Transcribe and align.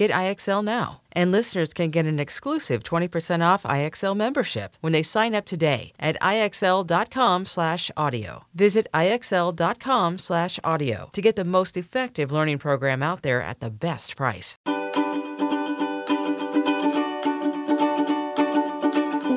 Get 0.00 0.10
IXL 0.12 0.64
now. 0.64 1.02
And 1.12 1.30
listeners 1.30 1.74
can 1.74 1.90
get 1.90 2.06
an 2.06 2.18
exclusive 2.18 2.82
20% 2.82 3.44
off 3.44 3.64
IXL 3.64 4.16
membership 4.16 4.78
when 4.80 4.94
they 4.94 5.02
sign 5.02 5.34
up 5.34 5.44
today 5.44 5.92
at 6.00 6.16
IXL.com/audio. 6.22 8.44
Visit 8.54 8.86
IXL.com/audio 8.94 11.10
to 11.12 11.20
get 11.20 11.36
the 11.36 11.44
most 11.44 11.76
effective 11.76 12.32
learning 12.32 12.56
program 12.56 13.02
out 13.02 13.20
there 13.20 13.42
at 13.42 13.60
the 13.60 13.68
best 13.68 14.16
price. 14.16 14.56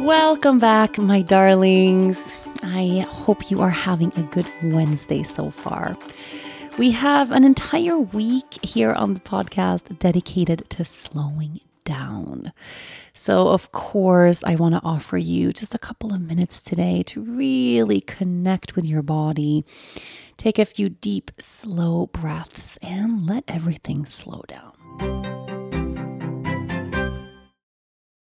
Welcome 0.06 0.60
back, 0.60 0.98
my 0.98 1.24
darlings. 1.24 2.40
I 2.64 3.06
hope 3.10 3.52
you 3.52 3.60
are 3.60 3.70
having 3.70 4.14
a 4.16 4.24
good 4.24 4.48
Wednesday 4.64 5.24
so 5.24 5.50
far. 5.50 5.94
We 6.80 6.90
have 6.90 7.32
an 7.32 7.44
entire 7.44 8.00
week 8.00 8.58
here 8.64 8.94
on 8.94 9.14
the 9.14 9.20
podcast 9.20 10.00
dedicated 10.00 10.68
to 10.72 10.84
slowing 10.84 11.60
down. 11.84 12.52
So, 13.14 13.50
of 13.50 13.72
course, 13.72 14.44
I 14.44 14.56
want 14.56 14.74
to 14.74 14.82
offer 14.84 15.20
you 15.20 15.54
just 15.54 15.76
a 15.76 15.78
couple 15.78 16.12
of 16.16 16.22
minutes 16.22 16.64
today 16.64 17.04
to 17.04 17.22
really 17.22 18.02
connect 18.02 18.76
with 18.76 18.88
your 18.88 19.04
body. 19.04 19.68
Take 20.38 20.58
a 20.58 20.66
few 20.66 20.90
deep, 20.90 21.30
slow 21.40 22.08
breaths 22.08 22.78
and 22.82 23.28
let 23.28 23.44
everything 23.48 24.08
slow 24.08 24.42
down. 24.48 24.74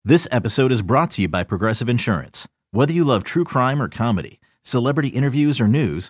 This 0.03 0.27
episode 0.31 0.71
is 0.71 0.81
brought 0.81 1.11
to 1.11 1.21
you 1.21 1.27
by 1.27 1.43
Progressive 1.43 1.87
Insurance. 1.87 2.47
Whether 2.71 2.93
you 2.93 3.03
love 3.03 3.23
true 3.23 3.43
crime 3.43 3.79
or 3.79 3.89
comedy, 3.89 4.39
celebrity 4.63 5.09
interviews 5.09 5.61
or 5.61 5.67
news, 5.67 6.09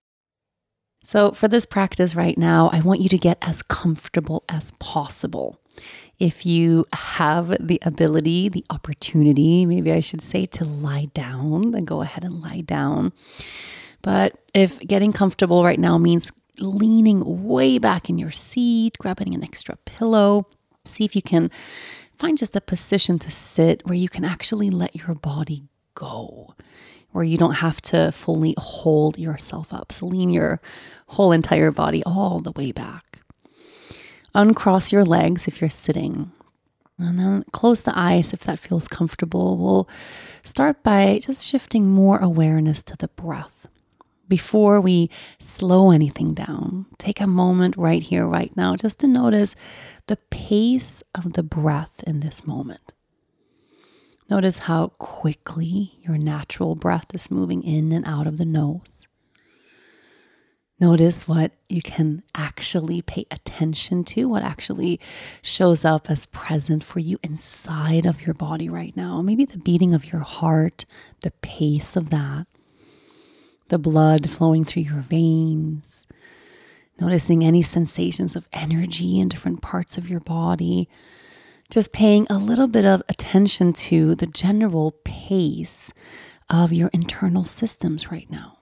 So, 1.03 1.31
for 1.31 1.47
this 1.47 1.65
practice 1.65 2.15
right 2.15 2.37
now, 2.37 2.69
I 2.71 2.81
want 2.81 3.01
you 3.01 3.09
to 3.09 3.17
get 3.17 3.39
as 3.41 3.63
comfortable 3.63 4.43
as 4.47 4.71
possible. 4.79 5.59
If 6.19 6.45
you 6.45 6.85
have 6.93 7.55
the 7.59 7.79
ability, 7.81 8.49
the 8.49 8.63
opportunity, 8.69 9.65
maybe 9.65 9.91
I 9.91 9.99
should 9.99 10.21
say, 10.21 10.45
to 10.47 10.65
lie 10.65 11.07
down, 11.15 11.71
then 11.71 11.85
go 11.85 12.01
ahead 12.01 12.23
and 12.23 12.41
lie 12.41 12.61
down. 12.61 13.13
But 14.03 14.35
if 14.53 14.79
getting 14.81 15.11
comfortable 15.11 15.63
right 15.63 15.79
now 15.79 15.97
means 15.97 16.31
leaning 16.59 17.47
way 17.47 17.79
back 17.79 18.09
in 18.09 18.19
your 18.19 18.31
seat, 18.31 18.97
grabbing 18.99 19.33
an 19.33 19.43
extra 19.43 19.77
pillow, 19.85 20.47
see 20.85 21.05
if 21.05 21.15
you 21.15 21.21
can 21.23 21.49
find 22.17 22.37
just 22.37 22.55
a 22.55 22.61
position 22.61 23.17
to 23.19 23.31
sit 23.31 23.85
where 23.85 23.95
you 23.95 24.09
can 24.09 24.23
actually 24.23 24.69
let 24.69 24.95
your 24.95 25.15
body 25.15 25.63
go, 25.95 26.53
where 27.11 27.23
you 27.23 27.37
don't 27.37 27.55
have 27.55 27.81
to 27.81 28.11
fully 28.11 28.55
hold 28.57 29.19
yourself 29.19 29.73
up. 29.73 29.91
So 29.91 30.05
lean 30.05 30.29
your 30.29 30.61
whole 31.07 31.31
entire 31.31 31.71
body 31.71 32.03
all 32.05 32.39
the 32.39 32.51
way 32.53 32.71
back. 32.71 33.19
Uncross 34.33 34.91
your 34.91 35.03
legs 35.03 35.47
if 35.47 35.59
you're 35.59 35.69
sitting. 35.69 36.31
And 36.97 37.19
then 37.19 37.43
close 37.51 37.81
the 37.81 37.97
eyes 37.97 38.31
if 38.31 38.41
that 38.41 38.59
feels 38.59 38.87
comfortable. 38.87 39.57
We'll 39.57 39.89
start 40.43 40.83
by 40.83 41.19
just 41.21 41.45
shifting 41.45 41.89
more 41.89 42.19
awareness 42.19 42.83
to 42.83 42.95
the 42.95 43.07
breath. 43.09 43.67
Before 44.27 44.79
we 44.79 45.09
slow 45.39 45.91
anything 45.91 46.33
down, 46.33 46.85
take 46.97 47.19
a 47.19 47.27
moment 47.27 47.75
right 47.75 48.01
here, 48.01 48.25
right 48.25 48.55
now, 48.55 48.77
just 48.77 48.99
to 48.99 49.07
notice 49.07 49.55
the 50.07 50.15
pace 50.29 51.03
of 51.13 51.33
the 51.33 51.43
breath 51.43 52.01
in 52.07 52.21
this 52.21 52.47
moment. 52.47 52.93
Notice 54.31 54.59
how 54.59 54.93
quickly 54.97 55.99
your 56.03 56.17
natural 56.17 56.73
breath 56.73 57.13
is 57.13 57.29
moving 57.29 57.63
in 57.63 57.91
and 57.91 58.05
out 58.05 58.27
of 58.27 58.37
the 58.37 58.45
nose. 58.45 59.09
Notice 60.79 61.27
what 61.27 61.51
you 61.67 61.81
can 61.81 62.23
actually 62.33 63.01
pay 63.01 63.25
attention 63.29 64.05
to, 64.05 64.29
what 64.29 64.41
actually 64.41 65.01
shows 65.41 65.83
up 65.83 66.09
as 66.09 66.25
present 66.27 66.81
for 66.81 66.99
you 66.99 67.19
inside 67.21 68.05
of 68.05 68.25
your 68.25 68.33
body 68.33 68.69
right 68.69 68.95
now. 68.95 69.21
Maybe 69.21 69.43
the 69.43 69.57
beating 69.57 69.93
of 69.93 70.13
your 70.13 70.21
heart, 70.21 70.85
the 71.23 71.31
pace 71.41 71.97
of 71.97 72.09
that, 72.11 72.47
the 73.67 73.77
blood 73.77 74.29
flowing 74.29 74.63
through 74.63 74.83
your 74.83 75.01
veins, 75.01 76.07
noticing 77.01 77.43
any 77.43 77.63
sensations 77.63 78.37
of 78.37 78.47
energy 78.53 79.19
in 79.19 79.27
different 79.27 79.61
parts 79.61 79.97
of 79.97 80.09
your 80.09 80.21
body. 80.21 80.87
Just 81.71 81.93
paying 81.93 82.27
a 82.29 82.37
little 82.37 82.67
bit 82.67 82.83
of 82.83 83.01
attention 83.07 83.71
to 83.71 84.13
the 84.13 84.27
general 84.27 84.91
pace 85.05 85.93
of 86.49 86.73
your 86.73 86.89
internal 86.89 87.45
systems 87.45 88.11
right 88.11 88.29
now. 88.29 88.57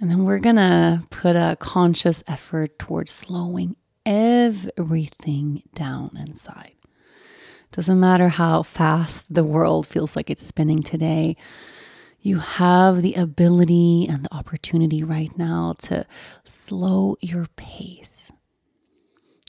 And 0.00 0.08
then 0.08 0.24
we're 0.24 0.38
going 0.38 0.56
to 0.56 1.02
put 1.10 1.36
a 1.36 1.58
conscious 1.60 2.24
effort 2.26 2.78
towards 2.78 3.10
slowing 3.10 3.76
everything 4.06 5.64
down 5.74 6.16
inside. 6.16 6.76
Doesn't 7.72 8.00
matter 8.00 8.30
how 8.30 8.62
fast 8.62 9.34
the 9.34 9.44
world 9.44 9.86
feels 9.86 10.16
like 10.16 10.30
it's 10.30 10.46
spinning 10.46 10.82
today, 10.82 11.36
you 12.20 12.38
have 12.38 13.02
the 13.02 13.12
ability 13.14 14.06
and 14.08 14.24
the 14.24 14.34
opportunity 14.34 15.02
right 15.02 15.36
now 15.36 15.74
to 15.80 16.06
slow 16.42 17.18
your 17.20 17.48
pace. 17.56 18.32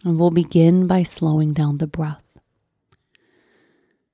And 0.03 0.19
we'll 0.19 0.29
begin 0.29 0.87
by 0.87 1.03
slowing 1.03 1.53
down 1.53 1.77
the 1.77 1.87
breath. 1.87 2.32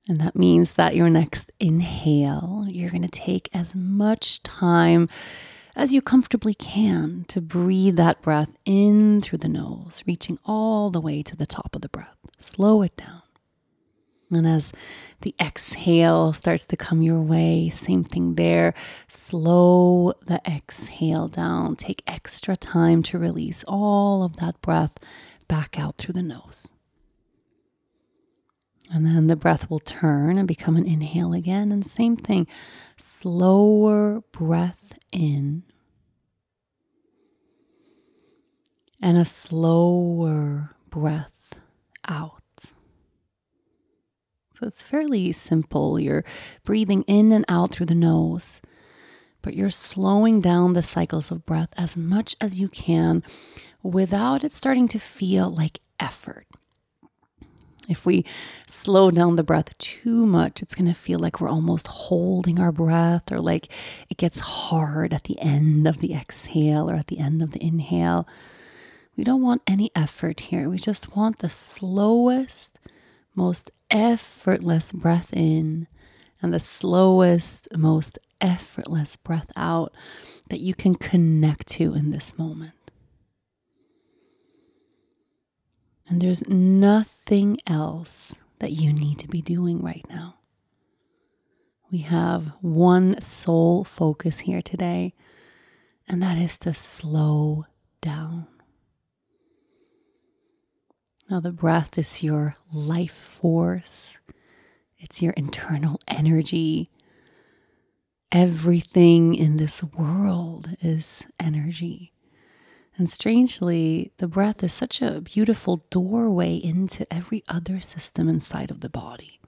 And 0.08 0.20
that 0.20 0.34
means 0.34 0.74
that 0.74 0.96
your 0.96 1.10
next 1.10 1.52
inhale, 1.60 2.66
you're 2.68 2.90
going 2.90 3.02
to 3.02 3.08
take 3.08 3.48
as 3.52 3.74
much 3.74 4.42
time 4.42 5.06
as 5.76 5.94
you 5.94 6.02
comfortably 6.02 6.54
can 6.54 7.24
to 7.28 7.40
breathe 7.40 7.96
that 7.96 8.20
breath 8.22 8.56
in 8.64 9.20
through 9.20 9.38
the 9.38 9.48
nose, 9.48 10.02
reaching 10.06 10.38
all 10.44 10.90
the 10.90 11.00
way 11.00 11.22
to 11.22 11.36
the 11.36 11.46
top 11.46 11.76
of 11.76 11.82
the 11.82 11.88
breath. 11.88 12.16
Slow 12.38 12.82
it 12.82 12.96
down. 12.96 13.22
And 14.32 14.46
as 14.46 14.72
the 15.22 15.34
exhale 15.40 16.32
starts 16.32 16.64
to 16.66 16.76
come 16.76 17.02
your 17.02 17.20
way, 17.20 17.68
same 17.68 18.04
thing 18.04 18.36
there. 18.36 18.74
Slow 19.08 20.12
the 20.24 20.40
exhale 20.46 21.26
down. 21.26 21.76
Take 21.76 22.02
extra 22.06 22.56
time 22.56 23.02
to 23.04 23.18
release 23.18 23.64
all 23.66 24.22
of 24.22 24.36
that 24.36 24.60
breath 24.62 24.98
back 25.48 25.78
out 25.78 25.98
through 25.98 26.14
the 26.14 26.22
nose. 26.22 26.68
And 28.92 29.06
then 29.06 29.28
the 29.28 29.36
breath 29.36 29.70
will 29.70 29.78
turn 29.78 30.36
and 30.36 30.48
become 30.48 30.76
an 30.76 30.86
inhale 30.86 31.32
again. 31.32 31.70
And 31.70 31.86
same 31.86 32.16
thing, 32.16 32.46
slower 32.96 34.22
breath 34.32 34.98
in 35.12 35.62
and 39.00 39.16
a 39.16 39.24
slower 39.24 40.74
breath 40.90 41.60
out. 42.08 42.34
So 44.54 44.66
it's 44.66 44.82
fairly 44.82 45.32
simple. 45.32 45.98
You're 45.98 46.24
breathing 46.64 47.02
in 47.04 47.32
and 47.32 47.44
out 47.48 47.70
through 47.70 47.86
the 47.86 47.94
nose, 47.94 48.60
but 49.40 49.54
you're 49.54 49.70
slowing 49.70 50.40
down 50.40 50.74
the 50.74 50.82
cycles 50.82 51.30
of 51.30 51.46
breath 51.46 51.70
as 51.78 51.96
much 51.96 52.36
as 52.40 52.60
you 52.60 52.68
can 52.68 53.22
without 53.82 54.44
it 54.44 54.52
starting 54.52 54.86
to 54.88 54.98
feel 54.98 55.48
like 55.48 55.80
effort. 55.98 56.46
If 57.90 58.06
we 58.06 58.24
slow 58.68 59.10
down 59.10 59.34
the 59.34 59.42
breath 59.42 59.76
too 59.78 60.24
much, 60.24 60.62
it's 60.62 60.76
going 60.76 60.86
to 60.86 60.94
feel 60.94 61.18
like 61.18 61.40
we're 61.40 61.48
almost 61.48 61.88
holding 61.88 62.60
our 62.60 62.70
breath 62.70 63.32
or 63.32 63.40
like 63.40 63.66
it 64.08 64.16
gets 64.16 64.40
hard 64.40 65.12
at 65.12 65.24
the 65.24 65.38
end 65.40 65.88
of 65.88 65.98
the 65.98 66.14
exhale 66.14 66.88
or 66.88 66.94
at 66.94 67.08
the 67.08 67.18
end 67.18 67.42
of 67.42 67.50
the 67.50 67.62
inhale. 67.62 68.28
We 69.16 69.24
don't 69.24 69.42
want 69.42 69.62
any 69.66 69.90
effort 69.94 70.40
here. 70.40 70.70
We 70.70 70.78
just 70.78 71.16
want 71.16 71.40
the 71.40 71.48
slowest, 71.48 72.78
most 73.34 73.70
effortless 73.90 74.92
breath 74.92 75.30
in 75.32 75.88
and 76.40 76.54
the 76.54 76.60
slowest, 76.60 77.76
most 77.76 78.18
effortless 78.40 79.16
breath 79.16 79.50
out 79.56 79.92
that 80.48 80.60
you 80.60 80.74
can 80.74 80.94
connect 80.94 81.66
to 81.68 81.94
in 81.94 82.10
this 82.10 82.38
moment. 82.38 82.72
And 86.10 86.20
there's 86.20 86.46
nothing 86.48 87.58
else 87.68 88.34
that 88.58 88.72
you 88.72 88.92
need 88.92 89.20
to 89.20 89.28
be 89.28 89.40
doing 89.40 89.80
right 89.80 90.04
now. 90.10 90.34
We 91.92 91.98
have 91.98 92.52
one 92.60 93.20
sole 93.20 93.84
focus 93.84 94.40
here 94.40 94.60
today, 94.60 95.14
and 96.08 96.20
that 96.20 96.36
is 96.36 96.58
to 96.58 96.74
slow 96.74 97.66
down. 98.00 98.48
Now, 101.30 101.38
the 101.38 101.52
breath 101.52 101.96
is 101.96 102.24
your 102.24 102.56
life 102.72 103.14
force, 103.14 104.18
it's 104.98 105.22
your 105.22 105.32
internal 105.34 106.00
energy. 106.08 106.90
Everything 108.32 109.34
in 109.34 109.56
this 109.56 109.82
world 109.82 110.70
is 110.80 111.24
energy. 111.40 112.12
And 113.00 113.08
strangely, 113.08 114.12
the 114.18 114.28
breath 114.28 114.62
is 114.62 114.74
such 114.74 115.00
a 115.00 115.22
beautiful 115.22 115.86
doorway 115.88 116.56
into 116.56 117.10
every 117.10 117.42
other 117.48 117.80
system 117.80 118.28
inside 118.28 118.70
of 118.70 118.80
the 118.80 118.90
body. 118.90 119.40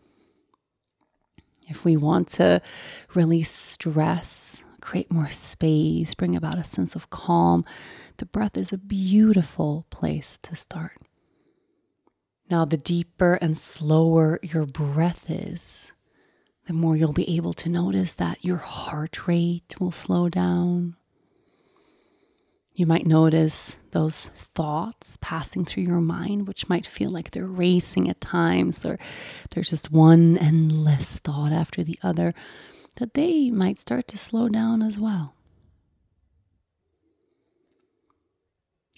If 1.69 1.85
we 1.85 1.99
want 1.99 2.29
to 2.29 2.63
release 3.13 3.51
stress, 3.51 4.65
create 4.81 5.13
more 5.13 5.29
space, 5.29 6.15
bring 6.15 6.35
about 6.35 6.59
a 6.59 6.65
sense 6.65 6.97
of 6.97 7.11
calm, 7.11 7.67
the 8.17 8.25
breath 8.25 8.57
is 8.57 8.73
a 8.73 8.79
beautiful 8.79 9.85
place 9.91 10.39
to 10.45 10.57
start. 10.57 10.97
Now, 12.51 12.65
the 12.65 12.79
deeper 12.79 13.35
and 13.35 13.59
slower 13.59 14.41
your 14.43 14.65
breath 14.65 15.27
is, 15.29 15.93
the 16.67 16.73
more 16.73 16.97
you'll 16.97 17.13
be 17.13 17.37
able 17.37 17.53
to 17.53 17.69
notice 17.69 18.15
that 18.15 18.47
your 18.47 18.57
heart 18.57 19.29
rate 19.29 19.75
will 19.79 19.93
slow 19.93 20.31
down, 20.31 20.97
you 22.75 22.87
might 22.87 23.07
notice 23.07 23.77
those 23.91 24.29
thoughts 24.29 25.19
passing 25.21 25.65
through 25.65 25.83
your 25.83 26.01
mind, 26.01 26.49
which 26.49 26.69
might 26.69 26.87
feel 26.87 27.11
like 27.11 27.31
they're 27.31 27.47
racing 27.47 28.09
at 28.09 28.21
times, 28.21 28.85
or 28.85 28.99
there's 29.51 29.71
just 29.71 29.93
one 29.93 30.39
endless 30.39 31.17
thought 31.17 31.53
after 31.53 31.83
the 31.83 31.99
other, 32.03 32.33
that 32.97 33.15
they 33.15 33.51
might 33.51 33.79
start 33.79 34.09
to 34.09 34.19
slow 34.19 34.49
down 34.49 34.83
as 34.83 34.99
well. 34.99 35.35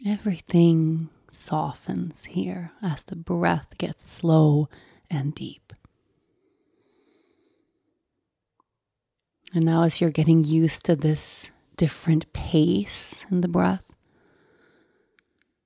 Everything 0.06 1.08
softens 1.30 2.24
here 2.26 2.72
as 2.82 3.04
the 3.04 3.16
breath 3.16 3.76
gets 3.78 4.08
slow 4.08 4.68
and 5.10 5.34
deep. 5.34 5.72
And 9.52 9.64
now, 9.64 9.82
as 9.82 10.00
you're 10.00 10.10
getting 10.10 10.42
used 10.44 10.84
to 10.86 10.96
this 10.96 11.50
different 11.76 12.32
pace 12.32 13.24
in 13.30 13.40
the 13.40 13.48
breath. 13.48 13.92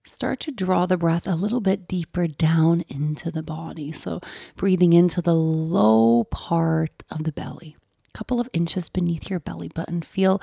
Start 0.04 0.40
to 0.40 0.50
draw 0.50 0.86
the 0.86 0.96
breath 0.96 1.26
a 1.26 1.34
little 1.34 1.60
bit 1.60 1.86
deeper 1.86 2.26
down 2.26 2.82
into 2.88 3.30
the 3.30 3.42
body. 3.42 3.92
So, 3.92 4.20
breathing 4.56 4.94
into 4.94 5.20
the 5.20 5.34
low 5.34 6.24
part 6.24 7.02
of 7.10 7.24
the 7.24 7.32
belly, 7.32 7.76
a 8.08 8.16
couple 8.16 8.40
of 8.40 8.48
inches 8.54 8.88
beneath 8.88 9.28
your 9.28 9.38
belly 9.38 9.68
button. 9.68 10.00
Feel 10.00 10.40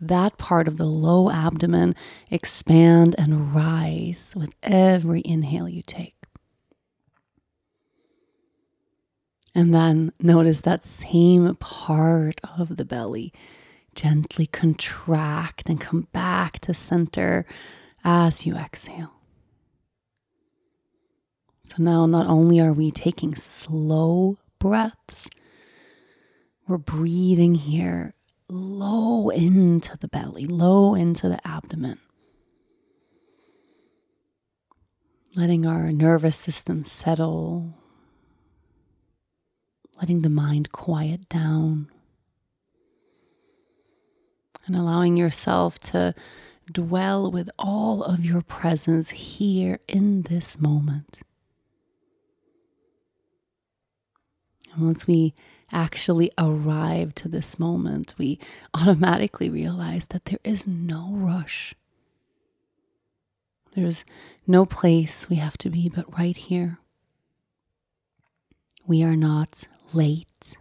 that 0.00 0.38
part 0.38 0.68
of 0.68 0.76
the 0.76 0.86
low 0.86 1.30
abdomen 1.30 1.96
expand 2.30 3.16
and 3.18 3.52
rise 3.52 4.34
with 4.36 4.54
every 4.62 5.22
inhale 5.24 5.68
you 5.68 5.82
take. 5.82 6.14
And 9.54 9.74
then 9.74 10.12
notice 10.20 10.60
that 10.60 10.84
same 10.84 11.56
part 11.56 12.40
of 12.56 12.76
the 12.76 12.84
belly 12.84 13.32
gently 13.98 14.46
contract 14.46 15.68
and 15.68 15.80
come 15.80 16.06
back 16.12 16.60
to 16.60 16.72
center 16.72 17.44
as 18.04 18.46
you 18.46 18.54
exhale. 18.54 19.12
So 21.64 21.82
now, 21.82 22.06
not 22.06 22.28
only 22.28 22.60
are 22.60 22.72
we 22.72 22.92
taking 22.92 23.34
slow 23.34 24.38
breaths, 24.60 25.28
we're 26.68 26.78
breathing 26.78 27.56
here 27.56 28.14
low 28.48 29.30
into 29.30 29.98
the 29.98 30.08
belly, 30.08 30.46
low 30.46 30.94
into 30.94 31.28
the 31.28 31.46
abdomen. 31.46 31.98
Letting 35.34 35.66
our 35.66 35.90
nervous 35.90 36.36
system 36.36 36.84
settle, 36.84 37.74
letting 40.00 40.22
the 40.22 40.30
mind 40.30 40.70
quiet 40.70 41.28
down 41.28 41.90
and 44.68 44.76
allowing 44.76 45.16
yourself 45.16 45.80
to 45.80 46.14
dwell 46.70 47.30
with 47.30 47.50
all 47.58 48.04
of 48.04 48.24
your 48.24 48.42
presence 48.42 49.10
here 49.10 49.80
in 49.88 50.22
this 50.22 50.60
moment. 50.60 51.18
And 54.74 54.84
once 54.84 55.06
we 55.06 55.34
actually 55.72 56.30
arrive 56.38 57.14
to 57.16 57.28
this 57.28 57.58
moment, 57.58 58.14
we 58.18 58.38
automatically 58.74 59.50
realize 59.50 60.06
that 60.08 60.26
there 60.26 60.38
is 60.44 60.66
no 60.66 61.08
rush. 61.12 61.74
There's 63.74 64.04
no 64.46 64.66
place 64.66 65.28
we 65.28 65.36
have 65.36 65.58
to 65.58 65.70
be 65.70 65.88
but 65.88 66.18
right 66.18 66.36
here. 66.36 66.78
We 68.86 69.02
are 69.02 69.16
not 69.16 69.64
late. 69.92 70.56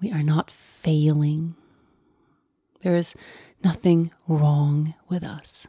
We 0.00 0.12
are 0.12 0.22
not 0.22 0.50
failing. 0.50 1.54
There 2.86 2.94
is 2.94 3.16
nothing 3.64 4.12
wrong 4.28 4.94
with 5.08 5.24
us. 5.24 5.66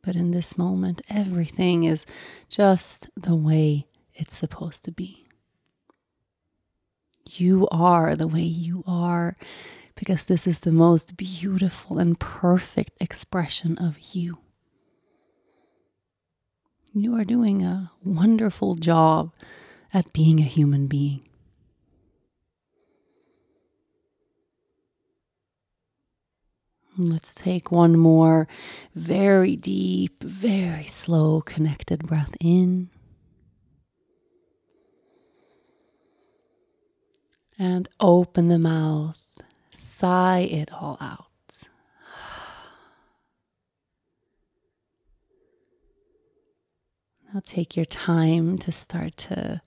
But 0.00 0.14
in 0.14 0.30
this 0.30 0.56
moment, 0.56 1.02
everything 1.10 1.82
is 1.82 2.06
just 2.48 3.08
the 3.16 3.34
way 3.34 3.88
it's 4.14 4.36
supposed 4.36 4.84
to 4.84 4.92
be. 4.92 5.26
You 7.28 7.66
are 7.72 8.14
the 8.14 8.28
way 8.28 8.42
you 8.42 8.84
are 8.86 9.36
because 9.96 10.26
this 10.26 10.46
is 10.46 10.60
the 10.60 10.70
most 10.70 11.16
beautiful 11.16 11.98
and 11.98 12.20
perfect 12.20 12.92
expression 13.00 13.76
of 13.76 14.14
you. 14.14 14.38
You 16.92 17.16
are 17.16 17.24
doing 17.24 17.64
a 17.64 17.90
wonderful 18.04 18.76
job 18.76 19.34
at 19.92 20.12
being 20.12 20.38
a 20.38 20.44
human 20.44 20.86
being. 20.86 21.28
Let's 26.96 27.34
take 27.34 27.72
one 27.72 27.98
more 27.98 28.46
very 28.94 29.56
deep, 29.56 30.22
very 30.22 30.86
slow, 30.86 31.40
connected 31.40 32.06
breath 32.06 32.36
in. 32.40 32.88
And 37.58 37.88
open 37.98 38.46
the 38.46 38.58
mouth, 38.60 39.18
sigh 39.72 40.40
it 40.40 40.72
all 40.72 40.96
out. 41.00 41.26
Now 47.32 47.40
take 47.44 47.74
your 47.74 47.84
time 47.84 48.56
to 48.58 48.70
start 48.70 49.16
to 49.16 49.60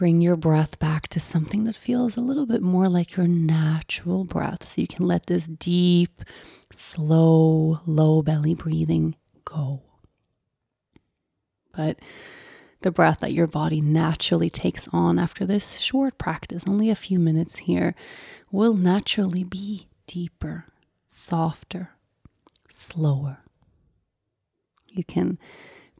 Bring 0.00 0.22
your 0.22 0.36
breath 0.36 0.78
back 0.78 1.08
to 1.08 1.20
something 1.20 1.64
that 1.64 1.74
feels 1.74 2.16
a 2.16 2.22
little 2.22 2.46
bit 2.46 2.62
more 2.62 2.88
like 2.88 3.18
your 3.18 3.28
natural 3.28 4.24
breath. 4.24 4.66
So 4.66 4.80
you 4.80 4.86
can 4.86 5.06
let 5.06 5.26
this 5.26 5.46
deep, 5.46 6.22
slow, 6.72 7.80
low 7.84 8.22
belly 8.22 8.54
breathing 8.54 9.14
go. 9.44 9.82
But 11.76 11.98
the 12.80 12.90
breath 12.90 13.20
that 13.20 13.34
your 13.34 13.46
body 13.46 13.82
naturally 13.82 14.48
takes 14.48 14.88
on 14.90 15.18
after 15.18 15.44
this 15.44 15.76
short 15.76 16.16
practice, 16.16 16.64
only 16.66 16.88
a 16.88 16.94
few 16.94 17.18
minutes 17.18 17.58
here, 17.58 17.94
will 18.50 18.72
naturally 18.72 19.44
be 19.44 19.86
deeper, 20.06 20.64
softer, 21.10 21.90
slower. 22.70 23.40
You 24.88 25.04
can 25.04 25.38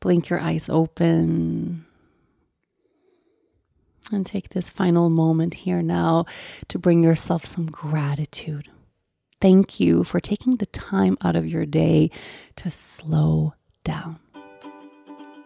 blink 0.01 0.31
your 0.31 0.41
eyes 0.41 0.71
open, 0.71 1.85
and 4.13 4.27
take 4.27 4.51
this 4.51 4.71
final 4.71 5.11
moment 5.11 5.55
here 5.55 5.83
now 5.83 6.25
to 6.69 6.79
bring 6.79 7.03
yourself 7.03 7.45
some 7.45 7.67
gratitude. 7.67 8.69
Thank 9.41 9.81
you 9.81 10.05
for 10.05 10.21
taking 10.21 10.57
the 10.57 10.67
time 10.67 11.17
out 11.23 11.37
of 11.37 11.47
your 11.47 11.65
day 11.65 12.11
to 12.57 12.71
slow 12.71 13.55
down. 13.85 14.19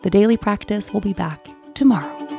The 0.02 0.11
daily 0.11 0.37
practice 0.37 0.92
will 0.92 1.00
be 1.00 1.12
back 1.12 1.49
tomorrow. 1.75 2.34